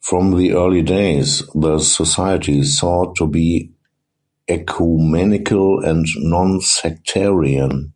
From 0.00 0.38
the 0.38 0.52
early 0.54 0.80
days, 0.80 1.42
the 1.54 1.78
Society 1.78 2.62
sought 2.64 3.14
to 3.16 3.26
be 3.26 3.72
ecumenical 4.48 5.80
and 5.84 6.06
non-sectarian. 6.16 7.92